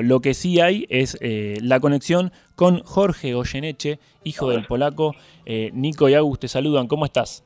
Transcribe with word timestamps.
Lo 0.00 0.20
que 0.20 0.32
sí 0.32 0.60
hay 0.60 0.86
es 0.90 1.18
eh, 1.20 1.58
la 1.60 1.80
conexión 1.80 2.30
con 2.54 2.84
Jorge 2.84 3.34
Goyeneche, 3.34 3.98
hijo 4.22 4.48
del 4.48 4.64
polaco. 4.64 5.12
Eh, 5.44 5.72
Nico 5.74 6.08
y 6.08 6.14
Agus 6.14 6.38
te 6.38 6.46
saludan, 6.46 6.86
¿cómo 6.86 7.04
estás? 7.04 7.44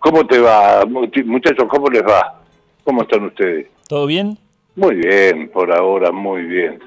¿Cómo 0.00 0.26
te 0.26 0.38
va, 0.38 0.84
muchachos? 0.84 1.64
¿Cómo 1.66 1.88
les 1.88 2.02
va? 2.02 2.42
¿Cómo 2.84 3.04
están 3.04 3.24
ustedes? 3.24 3.68
¿Todo 3.88 4.04
bien? 4.04 4.36
Muy 4.76 4.96
bien, 4.96 5.48
por 5.48 5.72
ahora, 5.72 6.12
muy 6.12 6.42
bien. 6.42 6.78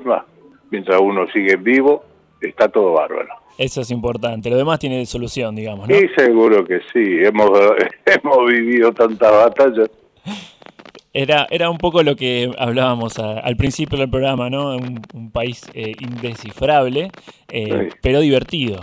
Mientras 0.70 1.02
uno 1.02 1.26
sigue 1.34 1.56
vivo, 1.56 2.04
está 2.40 2.70
todo 2.70 2.94
bárbaro. 2.94 3.30
Eso 3.58 3.82
es 3.82 3.90
importante. 3.90 4.52
Lo 4.52 4.58
demás 4.58 4.78
tiene 4.78 5.04
solución, 5.08 5.56
digamos, 5.56 5.90
¿no? 5.90 5.96
Sí, 5.96 6.08
seguro 6.16 6.64
que 6.64 6.80
sí. 6.94 7.26
Hemos, 7.26 7.50
hemos 8.06 8.52
vivido 8.52 8.92
tantas 8.92 9.32
batallas 9.32 9.90
era, 11.18 11.48
era 11.50 11.72
un 11.72 11.80
poco 11.80 12.04
lo 12.04 12.16
que 12.16 12.52
hablábamos 12.60 13.18
al 13.18 13.58
principio 13.58 13.98
del 13.98 14.10
programa, 14.10 14.52
¿no? 14.52 14.78
Un, 14.78 15.32
país 15.32 15.64
eh, 15.74 15.94
indescifrable, 16.00 17.12
eh, 17.50 17.90
pero 18.02 18.20
divertido. 18.22 18.82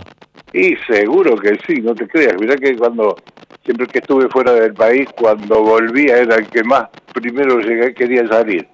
Y 0.51 0.75
seguro 0.87 1.37
que 1.37 1.57
sí, 1.65 1.81
no 1.81 1.95
te 1.95 2.07
creas. 2.07 2.35
Mirá 2.39 2.55
que 2.55 2.75
cuando, 2.75 3.15
siempre 3.63 3.87
que 3.87 3.99
estuve 3.99 4.27
fuera 4.29 4.53
del 4.53 4.73
país, 4.73 5.07
cuando 5.17 5.63
volvía 5.63 6.17
era 6.17 6.35
el 6.35 6.47
que 6.47 6.63
más 6.63 6.87
primero 7.13 7.59
llegué, 7.59 7.93
quería 7.93 8.27
salir. 8.27 8.67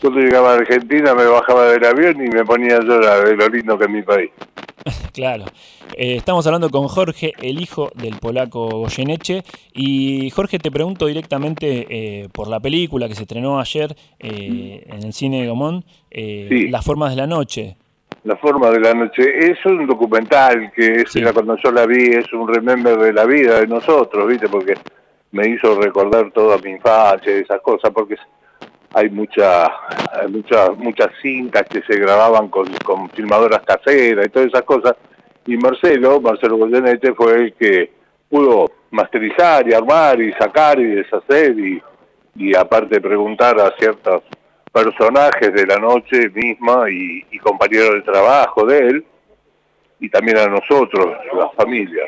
Cuando 0.00 0.20
llegaba 0.20 0.52
a 0.52 0.56
Argentina 0.58 1.14
me 1.14 1.26
bajaba 1.26 1.72
del 1.72 1.84
avión 1.84 2.24
y 2.24 2.28
me 2.28 2.44
ponía 2.44 2.76
a 2.76 2.80
llorar 2.80 3.24
de 3.26 3.36
lo 3.36 3.48
lindo 3.48 3.78
que 3.78 3.84
es 3.84 3.90
mi 3.90 4.02
país. 4.02 4.30
claro. 5.12 5.44
Eh, 5.96 6.16
estamos 6.16 6.46
hablando 6.46 6.70
con 6.70 6.88
Jorge, 6.88 7.32
el 7.40 7.60
hijo 7.60 7.90
del 7.94 8.16
polaco 8.18 8.68
Goyeneche. 8.68 9.42
Y 9.72 10.30
Jorge, 10.30 10.58
te 10.58 10.70
pregunto 10.70 11.06
directamente 11.06 11.86
eh, 11.88 12.28
por 12.32 12.48
la 12.48 12.60
película 12.60 13.08
que 13.08 13.14
se 13.14 13.22
estrenó 13.22 13.60
ayer 13.60 13.94
eh, 14.18 14.84
en 14.86 15.02
el 15.02 15.12
cine 15.12 15.42
de 15.42 15.48
Gomón, 15.48 15.84
Las 16.10 16.84
formas 16.84 17.10
de 17.10 17.16
la 17.16 17.26
noche. 17.26 17.76
La 18.24 18.36
forma 18.36 18.70
de 18.70 18.80
la 18.80 18.94
noche 18.94 19.50
es 19.50 19.58
un 19.66 19.86
documental 19.86 20.70
que 20.76 21.04
cuando 21.32 21.56
yo 21.56 21.72
la 21.72 21.86
vi 21.86 22.04
es 22.04 22.32
un 22.32 22.46
remember 22.46 22.96
de 22.96 23.12
la 23.12 23.24
vida 23.24 23.60
de 23.60 23.66
nosotros, 23.66 24.28
¿viste? 24.28 24.48
Porque 24.48 24.74
me 25.32 25.48
hizo 25.48 25.74
recordar 25.80 26.30
toda 26.30 26.58
mi 26.58 26.70
infancia 26.70 27.36
y 27.36 27.40
esas 27.40 27.60
cosas, 27.62 27.90
porque 27.92 28.16
hay 28.94 29.10
mucha, 29.10 29.70
muchas 30.28 30.76
muchas 30.76 31.08
cintas 31.20 31.62
que 31.68 31.82
se 31.82 31.98
grababan 31.98 32.48
con, 32.48 32.66
con 32.84 33.08
filmadoras 33.10 33.62
caseras 33.62 34.26
y 34.26 34.30
todas 34.30 34.48
esas 34.48 34.62
cosas 34.62 34.94
y 35.46 35.56
Marcelo, 35.56 36.20
Marcelo 36.20 36.56
Goyenete 36.56 37.14
fue 37.14 37.34
el 37.34 37.54
que 37.54 37.92
pudo 38.28 38.70
masterizar 38.90 39.68
y 39.68 39.74
armar 39.74 40.20
y 40.20 40.32
sacar 40.34 40.78
y 40.78 40.86
deshacer 40.86 41.58
y, 41.58 41.82
y 42.36 42.56
aparte 42.56 43.00
preguntar 43.00 43.58
a 43.58 43.74
ciertos 43.78 44.22
personajes 44.72 45.52
de 45.52 45.66
la 45.66 45.76
noche 45.76 46.30
misma 46.30 46.88
y, 46.90 47.38
compañeros 47.38 47.94
de 47.94 48.02
trabajo 48.02 48.64
de 48.64 48.78
él 48.78 49.04
y 50.00 50.08
también 50.08 50.38
a 50.38 50.46
nosotros, 50.46 51.16
la 51.36 51.50
familia. 51.50 52.04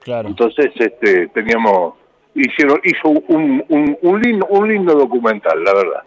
Claro. 0.00 0.28
Entonces 0.28 0.70
este 0.74 1.28
teníamos 1.28 1.94
hicieron 2.34 2.80
hizo 2.84 3.08
un, 3.08 3.64
un, 3.68 3.98
un, 4.02 4.20
lindo, 4.20 4.46
un 4.46 4.68
lindo 4.68 4.94
documental, 4.94 5.62
la 5.62 5.74
verdad. 5.74 6.02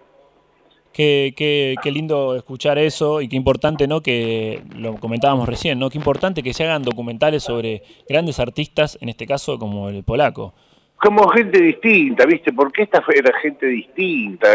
Qué, 0.93 1.33
qué, 1.35 1.75
qué, 1.83 1.91
lindo 1.91 2.35
escuchar 2.35 2.77
eso 2.77 3.21
y 3.21 3.27
qué 3.27 3.35
importante, 3.35 3.85
¿no? 3.85 4.01
Que 4.01 4.61
lo 4.77 4.95
comentábamos 4.95 5.47
recién, 5.47 5.77
¿no? 5.77 5.89
Qué 5.89 5.97
importante 5.97 6.41
que 6.41 6.53
se 6.53 6.63
hagan 6.63 6.83
documentales 6.83 7.43
sobre 7.43 7.81
grandes 8.07 8.39
artistas, 8.39 8.97
en 9.01 9.09
este 9.09 9.27
caso 9.27 9.59
como 9.59 9.89
el 9.89 10.03
polaco. 10.03 10.53
Como 10.95 11.27
gente 11.29 11.61
distinta, 11.61 12.25
¿viste? 12.25 12.53
Porque 12.53 12.83
esta 12.83 13.03
era 13.13 13.37
gente 13.39 13.65
distinta. 13.65 14.47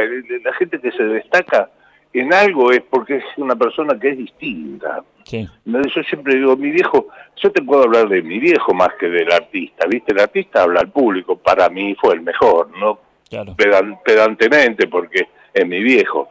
La 0.42 0.54
gente 0.54 0.80
que 0.80 0.90
se 0.92 1.02
destaca 1.04 1.70
en 2.12 2.34
algo 2.34 2.72
es 2.72 2.82
porque 2.82 3.16
es 3.16 3.24
una 3.36 3.54
persona 3.54 3.98
que 3.98 4.10
es 4.10 4.18
distinta. 4.18 5.02
Sí. 5.24 5.48
Yo 5.64 6.02
siempre 6.02 6.36
digo, 6.36 6.56
mi 6.56 6.70
viejo, 6.70 7.08
yo 7.36 7.52
te 7.52 7.62
puedo 7.62 7.84
hablar 7.84 8.08
de 8.08 8.22
mi 8.22 8.38
viejo 8.38 8.74
más 8.74 8.90
que 8.98 9.08
del 9.08 9.30
artista, 9.30 9.86
¿viste? 9.86 10.12
El 10.12 10.20
artista 10.20 10.62
habla 10.62 10.80
al 10.80 10.90
público, 10.90 11.36
para 11.36 11.68
mí 11.68 11.94
fue 12.00 12.14
el 12.14 12.22
mejor, 12.22 12.70
¿no? 12.78 12.98
Claro. 13.28 13.54
pedantemente, 13.56 14.88
porque 14.88 15.28
es 15.54 15.66
mi 15.66 15.80
viejo. 15.80 16.28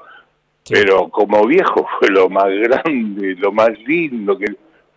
Pero 0.69 1.07
como 1.07 1.45
viejo 1.47 1.87
fue 1.97 2.09
lo 2.09 2.29
más 2.29 2.49
grande, 2.49 3.35
lo 3.35 3.53
más 3.53 3.71
lindo 3.87 4.37
que 4.37 4.47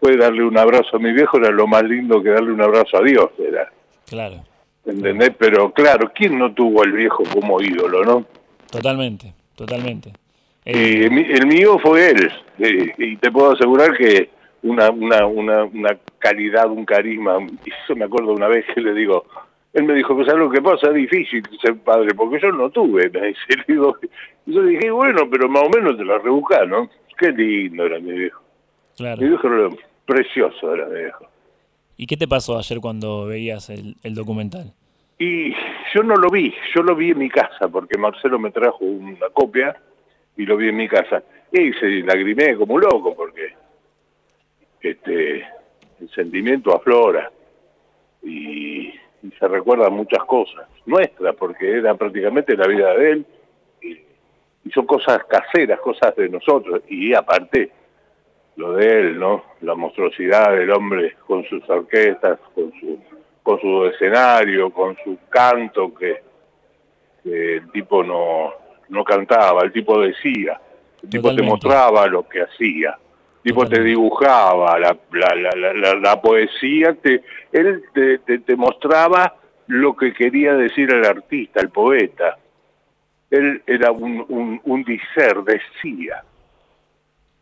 fue 0.01 0.17
darle 0.17 0.43
un 0.43 0.59
abrazo 0.59 0.97
a 0.97 0.99
mi 0.99 1.13
viejo, 1.13 1.39
era 1.39 1.51
lo 1.51 1.69
más 1.69 1.85
lindo 1.85 2.21
que 2.21 2.31
darle 2.31 2.51
un 2.51 2.61
abrazo 2.61 2.99
a 2.99 3.03
Dios, 3.03 3.31
era. 3.39 3.71
Claro. 4.09 4.43
¿Entendés? 4.85 5.31
Pero 5.39 5.73
claro, 5.73 6.11
¿quién 6.13 6.37
no 6.37 6.53
tuvo 6.53 6.83
al 6.83 6.91
viejo 6.91 7.23
como 7.33 7.61
ídolo, 7.61 8.05
no? 8.05 8.27
Totalmente, 8.69 9.33
totalmente. 9.55 10.13
Eh, 10.65 11.09
el 11.11 11.47
mío 11.47 11.79
fue 11.81 12.11
él, 12.11 12.33
y 12.99 13.17
te 13.17 13.31
puedo 13.33 13.53
asegurar 13.53 13.97
que 13.97 14.31
una, 14.63 14.91
una, 14.91 15.27
una, 15.27 15.65
una 15.65 15.99
calidad, 16.19 16.71
un 16.71 16.85
carisma, 16.85 17.39
eso 17.67 17.97
me 17.97 18.05
acuerdo 18.05 18.33
una 18.33 18.47
vez 18.47 18.65
que 18.73 18.81
le 18.81 18.95
digo, 18.95 19.25
él 19.73 19.85
me 19.85 19.95
dijo, 19.95 20.15
pues 20.15 20.29
algo 20.29 20.51
que 20.51 20.61
pasa, 20.61 20.89
es 20.89 20.95
difícil 20.95 21.43
ser 21.61 21.77
padre, 21.79 22.15
porque 22.15 22.39
yo 22.41 22.53
no 22.53 22.71
tuve, 22.71 23.11
me 23.11 23.29
dice. 23.29 23.41
Y 24.45 24.55
yo 24.55 24.63
dije, 24.65 24.91
bueno, 24.91 25.31
pero 25.31 25.49
más 25.49 25.63
o 25.63 25.71
menos 25.71 25.97
te 25.97 26.05
la 26.05 26.19
rebuscás, 26.19 26.67
¿no? 26.67 26.91
Qué 27.17 27.31
lindo 27.31 27.87
era 27.87 28.01
mi 28.01 28.11
viejo. 28.11 28.43
Claro. 28.97 29.23
Mi 29.23 29.29
viejo 29.29 29.47
era 29.47 29.69
precioso, 30.05 30.75
era 30.75 30.87
mi 30.87 30.99
viejo. 30.99 31.27
¿Y 31.97 32.07
qué 32.07 32.17
te 32.17 32.27
pasó 32.27 32.59
ayer 32.59 32.81
cuando 32.81 33.27
veías 33.27 33.71
el, 33.71 34.15
documental? 34.15 34.73
Y 35.17 35.53
yo 35.95 36.03
no 36.03 36.17
lo 36.17 36.29
vi, 36.29 36.53
yo 36.75 36.83
lo 36.83 36.97
vi 36.97 37.11
en 37.11 37.19
mi 37.19 37.29
casa, 37.29 37.69
porque 37.71 37.97
Marcelo 37.97 38.41
me 38.41 38.51
trajo 38.51 38.85
una 38.85 39.29
copia 39.33 39.77
y 40.37 40.47
lo 40.47 40.57
vi 40.57 40.69
en 40.69 40.77
mi 40.77 40.89
casa. 40.89 41.23
Y 41.53 41.73
se 41.75 41.87
lagrimé 42.03 42.57
como 42.57 42.75
un 42.75 42.81
loco, 42.81 43.15
porque 43.15 43.55
este 44.81 45.47
el 46.03 46.11
sentimiento 46.11 46.75
aflora. 46.75 47.31
Y 48.23 48.93
se 49.39 49.49
recuerdan 49.49 49.93
muchas 49.93 50.25
cosas 50.25 50.69
nuestras, 50.87 51.35
porque 51.37 51.79
era 51.79 51.95
prácticamente 51.95 52.57
la 52.57 52.67
vida 52.67 52.95
de 52.95 53.11
él, 53.11 53.27
y, 53.81 54.71
son 54.71 54.87
cosas 54.87 55.25
caseras, 55.25 55.81
cosas 55.81 56.15
de 56.17 56.29
nosotros, 56.29 56.83
y 56.89 57.15
aparte 57.15 57.71
lo 58.57 58.75
de 58.75 58.87
él, 58.87 59.19
¿no? 59.19 59.45
La 59.61 59.75
monstruosidad 59.75 60.53
del 60.53 60.71
hombre 60.71 61.17
con 61.27 61.45
sus 61.45 61.69
orquestas, 61.69 62.39
con 62.55 62.73
su, 62.79 62.99
con 63.43 63.61
su 63.61 63.87
escenario, 63.87 64.71
con 64.71 64.97
su 65.05 65.19
canto, 65.29 65.93
que, 65.95 66.23
el 67.25 67.71
tipo 67.71 68.03
no, 68.03 68.53
no 68.93 69.05
cantaba, 69.05 69.63
el 69.65 69.73
tipo 69.73 70.01
decía, 70.01 70.61
el 71.03 71.09
tipo 71.09 71.35
te 71.35 71.43
mostraba 71.43 72.07
lo 72.07 72.29
que 72.29 72.43
hacía 72.43 72.97
tipo 73.43 73.67
te 73.67 73.83
dibujaba 73.83 74.79
la, 74.79 74.97
la, 75.13 75.73
la, 75.75 75.95
la, 75.95 76.21
poesía, 76.21 76.95
te, 76.95 77.23
él 77.51 77.83
te, 77.93 78.19
te, 78.19 78.57
mostraba 78.57 79.35
lo 79.67 79.97
que 79.97 80.13
quería 80.13 80.55
decir 80.55 80.93
el 80.93 81.05
artista, 81.05 81.61
el 81.61 81.71
poeta. 81.71 82.39
Él 83.31 83.63
era 83.67 83.91
un, 83.91 84.25
un, 84.29 84.61
un 84.65 84.85
diser, 84.85 85.43
decía, 85.43 86.23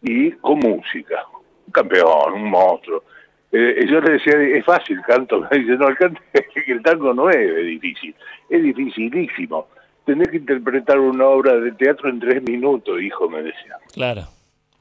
y 0.02 0.30
con 0.32 0.58
música, 0.60 1.24
un 1.66 1.72
campeón, 1.72 2.32
un 2.34 2.50
monstruo. 2.50 3.04
Eh, 3.52 3.84
yo 3.90 4.00
le 4.00 4.12
decía, 4.12 4.40
es 4.40 4.64
fácil, 4.64 5.00
canto. 5.02 5.40
Me 5.50 5.58
dice, 5.58 5.76
no, 5.76 5.88
el, 5.88 5.96
canto, 5.96 6.20
el 6.66 6.82
tango 6.82 7.12
no 7.12 7.28
es 7.28 7.66
difícil, 7.66 8.14
es 8.48 8.62
dificilísimo. 8.62 9.66
Tenés 10.10 10.26
que 10.26 10.38
interpretar 10.38 10.98
una 10.98 11.24
obra 11.28 11.54
de 11.60 11.70
teatro 11.70 12.10
en 12.10 12.18
tres 12.18 12.42
minutos, 12.42 13.00
hijo, 13.00 13.30
me 13.30 13.44
decía. 13.44 13.76
Claro. 13.92 14.26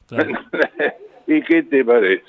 claro. 0.08 0.32
¿Y 1.28 1.44
qué 1.44 1.62
te 1.62 1.86
parece? 1.86 2.24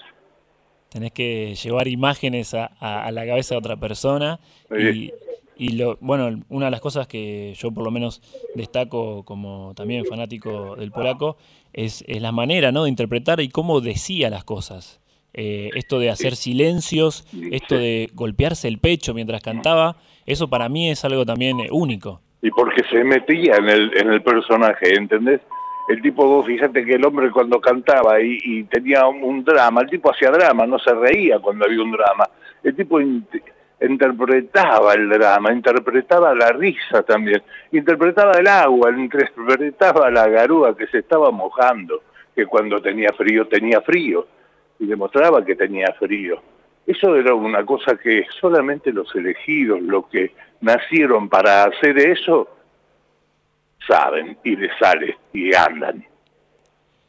Tenés 0.90 1.10
que 1.12 1.54
llevar 1.54 1.88
imágenes 1.88 2.52
a, 2.52 2.66
a, 2.66 3.10
la 3.10 3.24
cabeza 3.24 3.54
de 3.54 3.58
otra 3.58 3.76
persona 3.78 4.38
y, 4.70 5.14
y, 5.56 5.70
lo, 5.78 5.96
bueno, 6.02 6.42
una 6.50 6.66
de 6.66 6.72
las 6.72 6.82
cosas 6.82 7.06
que 7.06 7.54
yo 7.56 7.70
por 7.72 7.84
lo 7.84 7.90
menos 7.90 8.20
destaco 8.54 9.22
como 9.24 9.72
también 9.74 10.04
fanático 10.04 10.76
del 10.76 10.92
polaco 10.92 11.38
es, 11.72 12.04
es 12.06 12.20
la 12.20 12.32
manera 12.32 12.70
¿no? 12.70 12.84
de 12.84 12.90
interpretar 12.90 13.40
y 13.40 13.48
cómo 13.48 13.80
decía 13.80 14.28
las 14.28 14.44
cosas. 14.44 15.00
Eh, 15.32 15.70
esto 15.74 15.98
de 16.00 16.10
hacer 16.10 16.36
silencios, 16.36 17.24
esto 17.50 17.76
de 17.76 18.10
golpearse 18.12 18.68
el 18.68 18.78
pecho 18.78 19.14
mientras 19.14 19.40
cantaba, 19.40 19.96
eso 20.26 20.50
para 20.50 20.68
mí 20.68 20.90
es 20.90 21.02
algo 21.06 21.24
también 21.24 21.56
único. 21.70 22.20
Y 22.42 22.50
porque 22.50 22.82
se 22.90 23.04
metía 23.04 23.56
en 23.56 23.68
el, 23.68 23.96
en 23.96 24.12
el 24.12 24.22
personaje, 24.22 24.94
¿entendés? 24.94 25.40
el 25.90 26.00
tipo, 26.02 26.24
vos 26.24 26.46
fíjate 26.46 26.84
que 26.84 26.94
el 26.94 27.04
hombre 27.04 27.32
cuando 27.32 27.60
cantaba 27.60 28.20
y, 28.20 28.62
tenía 28.64 29.06
un, 29.08 29.44
drama, 29.44 29.80
el 29.80 29.90
tipo 29.90 30.12
hacía 30.12 30.30
drama, 30.30 30.64
no 30.64 30.78
se 30.78 30.94
reía 30.94 31.40
cuando 31.40 31.64
había 31.64 31.82
un 31.82 31.90
drama. 31.90 32.28
El 32.62 32.76
tipo 32.76 33.00
interpretaba 33.80 34.94
el 34.94 35.08
drama, 35.08 35.52
interpretaba 35.52 36.32
la 36.32 36.52
risa 36.52 37.02
también, 37.02 37.42
interpretaba 37.72 38.34
el 38.34 38.46
agua, 38.46 38.92
interpretaba 38.96 40.10
la 40.10 40.28
garúa 40.28 40.76
que 40.76 40.86
se 40.86 40.98
estaba 40.98 41.32
mojando, 41.32 42.02
que 42.36 42.46
cuando 42.46 42.80
tenía 42.80 43.08
frío 43.16 43.48
tenía 43.48 43.80
frío, 43.80 44.28
y 44.78 44.86
demostraba 44.86 45.44
que 45.44 45.56
tenía 45.56 45.92
frío. 45.98 46.40
Eso 46.90 47.14
era 47.14 47.34
una 47.34 47.64
cosa 47.64 47.96
que 47.96 48.26
solamente 48.40 48.92
los 48.92 49.14
elegidos, 49.14 49.80
los 49.80 50.08
que 50.08 50.32
nacieron 50.60 51.28
para 51.28 51.62
hacer 51.64 51.96
eso, 51.98 52.48
saben 53.86 54.36
y 54.42 54.56
les 54.56 54.76
sale 54.78 55.16
y 55.32 55.54
andan. 55.54 56.04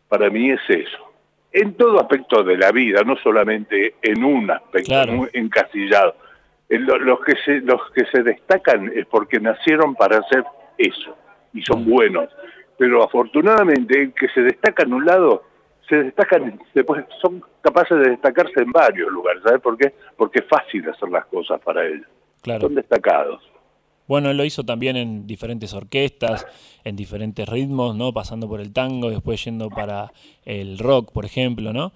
para 0.08 0.30
mí 0.30 0.52
es 0.52 0.60
eso. 0.70 1.00
En 1.54 1.74
todo 1.76 2.00
aspecto 2.02 2.44
de 2.44 2.58
la 2.58 2.72
vida, 2.74 3.02
no 3.06 3.16
solamente 3.18 3.96
en 4.02 4.24
un 4.26 4.52
aspecto 4.52 4.90
Claro. 4.90 5.28
encasillado. 5.34 6.16
En 6.70 6.86
lo- 6.86 7.00
los, 7.00 7.22
que 7.22 7.34
se, 7.46 7.62
los 7.62 7.80
que 7.92 8.04
se 8.06 8.22
destacan 8.22 8.92
es 8.94 9.06
porque 9.08 9.40
nacieron 9.40 9.96
para 9.96 10.18
hacer 10.20 10.44
eso 10.78 11.16
y 11.54 11.62
son 11.64 11.90
buenos. 11.90 12.30
Pero 12.78 13.04
afortunadamente 13.04 14.02
el 14.02 14.14
que 14.14 14.28
se 14.30 14.42
destaca 14.42 14.84
en 14.84 14.94
un 14.94 15.06
lado, 15.06 15.44
se 15.88 16.04
destacan, 16.04 16.60
después 16.74 17.04
son 17.22 17.42
capaces 17.62 17.98
de 17.98 18.10
destacarse 18.12 18.62
en 18.62 18.72
varios 18.72 19.12
lugares. 19.12 19.42
¿Sabes 19.44 19.62
por 19.62 19.78
qué? 19.78 19.94
Porque 20.18 20.40
es 20.40 20.46
fácil 20.48 20.88
hacer 20.90 21.10
las 21.10 21.26
cosas 21.26 21.60
para 21.62 21.86
ellos. 21.86 22.08
Claro. 22.42 22.62
Son 22.62 22.76
destacados. 22.76 23.42
Bueno, 24.08 24.30
él 24.30 24.38
lo 24.38 24.44
hizo 24.44 24.64
también 24.64 24.98
en 24.98 25.26
diferentes 25.26 25.74
orquestas, 25.74 26.46
en 26.84 26.96
diferentes 26.96 27.48
ritmos, 27.48 27.96
¿no? 27.96 28.12
Pasando 28.12 28.48
por 28.50 28.60
el 28.60 28.74
tango, 28.74 29.10
después 29.10 29.44
yendo 29.46 29.70
para 29.70 30.12
el 30.44 30.80
rock, 30.80 31.14
por 31.14 31.24
ejemplo, 31.24 31.72
¿no? 31.72 31.94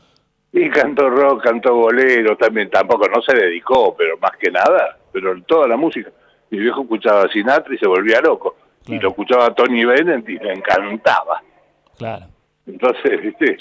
Y 0.53 0.69
cantó 0.69 1.09
rock, 1.09 1.43
cantó 1.43 1.75
bolero, 1.75 2.37
también 2.37 2.69
tampoco 2.69 3.09
no 3.09 3.21
se 3.21 3.35
dedicó, 3.35 3.93
pero 3.97 4.17
más 4.19 4.31
que 4.39 4.49
nada, 4.49 4.97
pero 5.11 5.41
toda 5.43 5.67
la 5.67 5.75
música. 5.75 6.09
Mi 6.49 6.59
viejo 6.59 6.83
escuchaba 6.83 7.23
a 7.23 7.27
Sinatra 7.27 7.75
y 7.75 7.77
se 7.77 7.87
volvía 7.87 8.21
loco. 8.21 8.55
Y 8.87 8.97
lo 8.99 9.09
escuchaba 9.09 9.47
a 9.47 9.53
Tony 9.53 9.83
Bennett 9.83 10.29
y 10.29 10.37
le 10.37 10.53
encantaba. 10.53 11.41
Claro. 11.97 12.27
Entonces, 12.65 13.21
viste, 13.23 13.57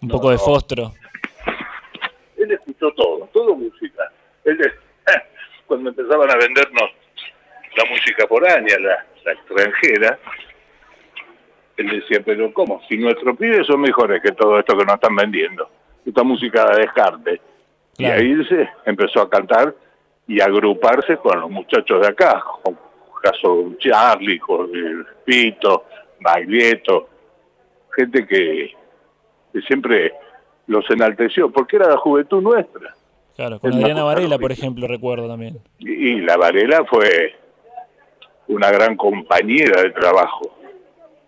Un 0.00 0.08
poco 0.08 0.30
de 0.30 0.38
Fostro. 0.38 0.92
Él 2.50 2.58
escuchó 2.58 2.92
todo, 2.92 3.28
todo 3.32 3.54
música. 3.54 4.10
Él, 4.44 4.58
cuando 5.66 5.90
empezaban 5.90 6.30
a 6.30 6.36
vendernos 6.36 6.90
la 7.76 7.84
música 7.90 8.26
foránea, 8.26 8.78
la, 8.78 9.06
la 9.24 9.32
extranjera, 9.32 10.18
él 11.76 11.88
decía, 11.88 12.20
pero 12.24 12.52
¿cómo? 12.52 12.82
Si 12.88 12.96
nuestros 12.96 13.36
pibes 13.36 13.66
son 13.66 13.80
mejores 13.80 14.22
que 14.22 14.32
todo 14.32 14.58
esto 14.58 14.76
que 14.76 14.84
nos 14.84 14.94
están 14.94 15.16
vendiendo. 15.16 15.70
Esta 16.04 16.22
música 16.22 16.66
de 16.70 16.80
descarte. 16.82 17.40
Y 17.96 18.04
ahí 18.06 18.44
se 18.46 18.68
empezó 18.86 19.22
a 19.22 19.30
cantar 19.30 19.74
y 20.26 20.40
a 20.40 20.46
agruparse 20.46 21.16
con 21.18 21.40
los 21.40 21.50
muchachos 21.50 22.00
de 22.00 22.08
acá, 22.08 22.42
con 22.62 22.78
caso 23.22 23.74
Charlie, 23.78 24.38
con 24.38 24.74
el 24.74 25.06
Pito, 25.24 25.84
Baglietto, 26.20 27.08
gente 27.94 28.26
que, 28.26 28.72
que 29.52 29.60
siempre 29.62 30.14
los 30.70 30.88
enalteció, 30.90 31.50
porque 31.50 31.76
era 31.76 31.88
la 31.88 31.96
juventud 31.98 32.40
nuestra. 32.40 32.94
Claro, 33.36 33.58
con 33.58 33.72
Adriana 33.72 34.04
Varela, 34.04 34.38
por 34.38 34.52
ejemplo, 34.52 34.86
recuerdo 34.86 35.26
también. 35.28 35.58
Y, 35.78 35.90
y 35.90 36.20
la 36.20 36.36
Varela 36.36 36.84
fue 36.84 37.34
una 38.48 38.70
gran 38.70 38.96
compañera 38.96 39.82
de 39.82 39.90
trabajo 39.90 40.56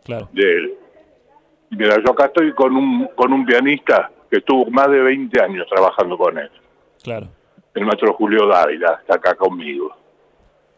Claro. 0.05 0.29
de 0.33 0.43
él. 0.57 0.75
Mira, 1.71 1.97
yo 2.05 2.13
acá 2.13 2.27
estoy 2.27 2.53
con 2.55 2.77
un, 2.77 3.09
con 3.15 3.33
un 3.33 3.47
pianista 3.47 4.11
que 4.31 4.39
estuvo 4.39 4.67
más 4.71 4.91
de 4.91 5.01
20 5.01 5.41
años 5.43 5.67
trabajando 5.71 6.19
con 6.19 6.37
él. 6.39 6.51
Claro. 7.03 7.29
El 7.75 7.85
maestro 7.87 8.13
Julio 8.15 8.47
Dávila 8.47 8.99
está 9.01 9.15
acá 9.15 9.35
conmigo. 9.35 9.97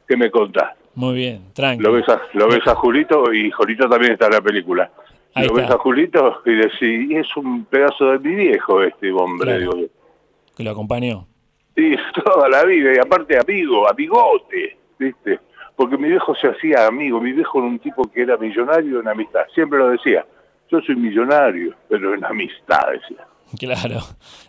¿Qué 0.06 0.17
me 0.17 0.31
contás? 0.31 0.70
Muy 0.94 1.14
bien, 1.17 1.52
tranqui. 1.52 1.82
Lo 1.82 1.93
ves 1.93 2.08
a, 2.08 2.20
lo 2.34 2.46
ves 2.49 2.64
a 2.67 2.75
Julito 2.76 3.32
y 3.32 3.50
Julito 3.50 3.88
también 3.88 4.12
está 4.12 4.26
en 4.26 4.32
la 4.32 4.40
película. 4.40 4.90
Ahí 5.34 5.46
lo 5.48 5.54
ves 5.54 5.64
está. 5.64 5.75
a 5.75 5.78
Julito 5.78 6.42
y 6.44 6.54
decís, 6.54 7.10
"Y 7.10 7.16
es 7.16 7.36
un 7.36 7.64
pedazo 7.64 8.12
de 8.12 8.19
mi 8.20 8.34
viejo 8.34 8.82
este 8.82 9.10
hombre. 9.12 9.46
Claro. 9.56 9.60
digo 9.60 9.76
yo. 9.76 9.86
Que 10.56 10.62
lo 10.62 10.70
acompañó. 10.70 11.26
Y 11.76 11.96
toda 12.25 12.48
la 12.48 12.64
vida, 12.64 12.92
y 12.94 12.98
aparte 12.98 13.36
amigo, 13.38 13.88
amigote, 13.90 14.76
¿viste? 14.98 15.40
Porque 15.76 15.96
mi 15.98 16.08
viejo 16.08 16.34
se 16.36 16.46
hacía 16.46 16.86
amigo, 16.86 17.20
mi 17.20 17.32
viejo 17.32 17.58
era 17.58 17.66
un 17.66 17.78
tipo 17.81 18.04
que 18.04 18.22
era 18.22 18.36
millonario 18.36 19.00
en 19.00 19.08
amistad, 19.08 19.40
siempre 19.52 19.78
lo 19.81 19.88
decía, 19.88 20.25
yo 20.70 20.81
soy 20.82 20.94
millonario, 20.94 21.75
pero 21.88 22.14
en 22.14 22.25
amistad, 22.25 22.86
decía. 22.92 23.26
Claro, 23.58 24.00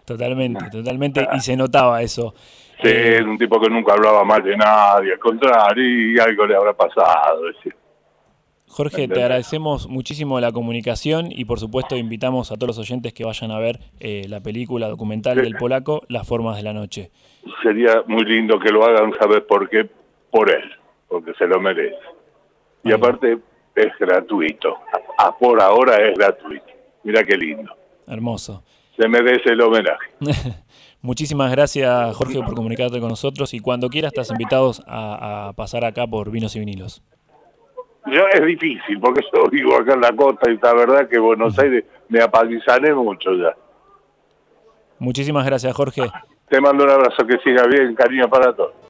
totalmente, 0.06 0.68
totalmente. 0.72 1.28
Y 1.34 1.40
se 1.40 1.56
notaba 1.56 2.02
eso. 2.02 2.34
Sí, 2.82 2.88
Eh, 2.88 3.18
era 3.18 3.30
un 3.30 3.38
tipo 3.38 3.60
que 3.60 3.70
nunca 3.70 3.94
hablaba 3.94 4.24
mal 4.24 4.42
de 4.44 4.56
nadie, 4.58 5.14
al 5.14 5.20
contrario, 5.20 5.84
y 6.12 6.18
algo 6.20 6.46
le 6.48 6.56
habrá 6.56 6.74
pasado, 6.74 7.44
decía. 7.46 7.76
Jorge, 8.68 9.08
te 9.08 9.22
agradecemos 9.22 9.88
muchísimo 9.88 10.40
la 10.42 10.52
comunicación 10.52 11.30
y 11.32 11.46
por 11.46 11.60
supuesto 11.60 11.96
invitamos 11.96 12.52
a 12.52 12.56
todos 12.56 12.76
los 12.76 12.80
oyentes 12.80 13.14
que 13.14 13.24
vayan 13.24 13.52
a 13.52 13.60
ver 13.60 13.80
eh, 14.00 14.26
la 14.28 14.42
película 14.42 14.90
documental 14.90 15.38
del 15.38 15.56
polaco, 15.56 16.02
Las 16.10 16.28
Formas 16.28 16.58
de 16.58 16.64
la 16.64 16.74
Noche. 16.74 17.12
Sería 17.64 18.04
muy 18.08 18.26
lindo 18.26 18.60
que 18.60 18.72
lo 18.72 18.84
hagan, 18.84 19.14
¿sabes 19.20 19.42
por 19.42 19.70
qué? 19.70 19.90
Por 20.32 20.50
él, 20.50 20.70
porque 21.08 21.32
se 21.38 21.46
lo 21.48 21.62
merece. 21.62 21.96
Y 22.84 22.92
aparte 22.92 23.38
es 23.76 23.92
gratuito, 24.00 24.76
a, 25.20 25.28
a- 25.28 25.38
por 25.38 25.62
ahora 25.62 25.96
es 26.06 26.18
gratuito. 26.18 26.66
Mira 27.04 27.24
qué 27.24 27.38
lindo, 27.38 27.72
Hermoso. 28.08 28.64
se 29.00 29.08
merece 29.08 29.52
el 29.52 29.62
homenaje. 29.62 30.10
Muchísimas 31.02 31.52
gracias 31.52 32.16
Jorge 32.16 32.40
por 32.42 32.56
comunicarte 32.56 33.00
con 33.00 33.10
nosotros 33.10 33.54
y 33.54 33.60
cuando 33.60 33.90
quieras 33.90 34.12
estás 34.12 34.32
invitados 34.32 34.82
a, 34.88 35.50
a 35.50 35.54
pasar 35.54 35.86
acá 35.86 36.08
por 36.08 36.32
Vinos 36.32 36.56
y 36.56 36.60
Vinilos. 36.60 37.04
Yo, 38.06 38.22
es 38.34 38.46
difícil, 38.46 39.00
porque 39.00 39.22
yo 39.34 39.50
vivo 39.50 39.76
acá 39.78 39.94
en 39.94 40.02
la 40.02 40.16
costa 40.16 40.52
y 40.52 40.58
la 40.62 40.74
verdad 40.74 41.10
que 41.10 41.18
Buenos 41.18 41.58
Aires 41.58 41.86
me 42.10 42.22
apalizané 42.22 42.94
mucho 42.94 43.34
ya. 43.34 43.56
Muchísimas 45.00 45.46
gracias 45.46 45.74
Jorge. 45.76 46.04
Te 46.48 46.62
mando 46.62 46.84
un 46.84 46.92
abrazo, 46.92 47.26
que 47.26 47.38
siga 47.40 47.66
bien, 47.66 47.96
cariño 47.96 48.30
para 48.30 48.54
todos. 48.56 48.76